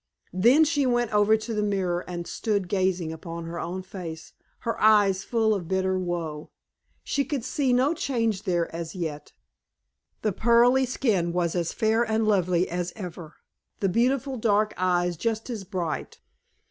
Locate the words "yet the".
8.95-10.31